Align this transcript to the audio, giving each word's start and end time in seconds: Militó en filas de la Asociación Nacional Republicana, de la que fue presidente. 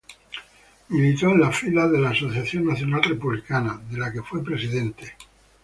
Militó 0.89 1.27
en 1.29 1.53
filas 1.53 1.91
de 1.91 1.99
la 1.99 2.09
Asociación 2.09 2.65
Nacional 2.65 3.03
Republicana, 3.03 3.79
de 3.87 3.99
la 3.99 4.11
que 4.11 4.23
fue 4.23 4.43
presidente. 4.43 5.15